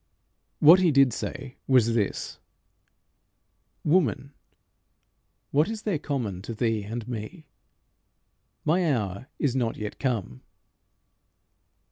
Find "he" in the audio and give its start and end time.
0.79-0.89